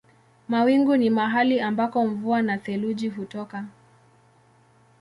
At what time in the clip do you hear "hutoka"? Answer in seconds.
3.09-3.65